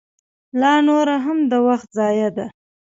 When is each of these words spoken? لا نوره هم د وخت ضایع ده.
لا 0.61 0.73
نوره 0.87 1.15
هم 1.25 1.37
د 1.51 1.53
وخت 1.67 1.87
ضایع 1.97 2.29
ده. 2.37 2.45